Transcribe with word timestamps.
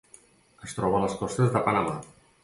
Es 0.67 0.73
troba 0.77 0.97
a 0.99 1.01
les 1.03 1.17
costes 1.19 1.51
de 1.57 1.61
Panamà. 1.67 1.93